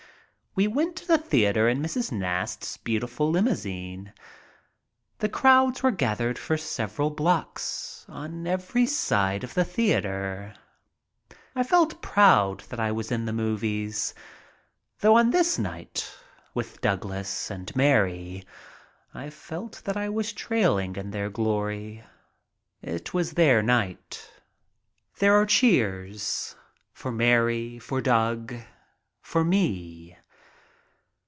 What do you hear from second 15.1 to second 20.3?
on this night, with Douglas and Mary, I felt that I